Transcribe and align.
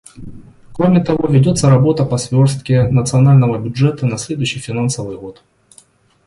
Кроме 0.73 1.03
того, 1.03 1.27
ведется 1.27 1.69
работа 1.69 2.05
по 2.05 2.17
сверстке 2.17 2.85
национального 2.87 3.59
бюджета 3.59 4.07
на 4.07 4.17
следующий 4.17 4.57
финансовый 4.57 5.15
год. 5.15 5.43